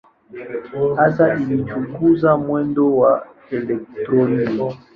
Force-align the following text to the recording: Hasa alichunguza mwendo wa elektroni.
Hasa 0.97 1.31
alichunguza 1.33 2.37
mwendo 2.37 2.97
wa 2.97 3.27
elektroni. 3.51 4.61